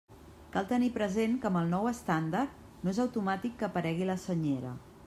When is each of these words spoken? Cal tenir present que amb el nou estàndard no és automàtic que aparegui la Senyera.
Cal 0.53 0.63
tenir 0.71 0.87
present 0.95 1.35
que 1.43 1.47
amb 1.51 1.61
el 1.61 1.69
nou 1.75 1.91
estàndard 1.91 2.59
no 2.87 2.95
és 2.95 3.05
automàtic 3.07 3.57
que 3.61 3.71
aparegui 3.71 4.11
la 4.15 4.23
Senyera. 4.29 4.79